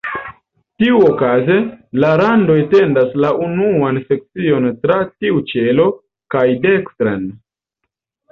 [0.83, 1.57] Tiuokaze,
[2.03, 5.85] la rando etendas la unuan sekcion tra tiu ĉelo
[6.37, 7.29] kaj dekstren.